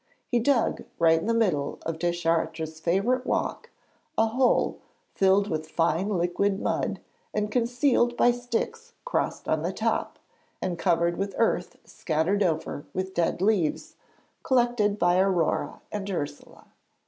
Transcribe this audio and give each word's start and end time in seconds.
He 0.25 0.39
dug, 0.39 0.83
right 0.97 1.19
in 1.21 1.27
the 1.27 1.33
middle 1.35 1.77
of 1.85 1.99
Deschartres' 1.99 2.79
favourite 2.79 3.23
walk, 3.23 3.69
a 4.17 4.25
hole 4.25 4.79
filled 5.13 5.47
with 5.47 5.69
fine 5.69 6.09
liquid 6.09 6.59
mud 6.59 6.99
and 7.35 7.51
concealed 7.51 8.17
by 8.17 8.31
sticks 8.31 8.93
crossed 9.05 9.47
on 9.47 9.61
the 9.61 9.71
top, 9.71 10.17
and 10.59 10.79
covered 10.79 11.17
with 11.17 11.35
earth 11.37 11.77
scattered 11.85 12.41
over 12.41 12.83
with 12.95 13.13
dead 13.13 13.43
leaves, 13.43 13.95
collected 14.41 14.97
by 14.97 15.19
Aurore 15.19 15.81
and 15.91 16.09
Ursule. 16.09 16.65